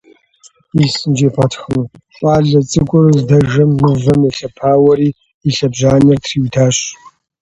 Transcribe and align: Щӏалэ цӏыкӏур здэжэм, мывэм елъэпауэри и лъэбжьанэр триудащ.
Щӏалэ 2.13 2.61
цӏыкӏур 2.69 3.05
здэжэм, 3.17 3.71
мывэм 3.81 4.19
елъэпауэри 4.29 5.09
и 5.47 5.49
лъэбжьанэр 5.55 6.17
триудащ. 6.23 6.77